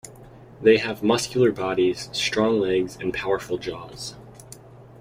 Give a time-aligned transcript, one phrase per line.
[0.63, 4.15] They have muscular bodies, strong legs, and powerful jaws.